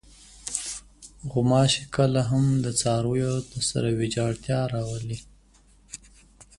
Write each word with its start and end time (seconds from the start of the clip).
غوماشې 1.31 1.83
کله 1.95 2.21
هم 2.29 2.45
د 2.65 2.67
څارویو 2.79 3.33
سره 3.69 3.87
ویجاړتیا 3.99 4.59
راولي. 4.73 5.19